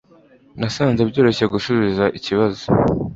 [0.59, 2.63] nasanze byoroshye gusubiza ikibazo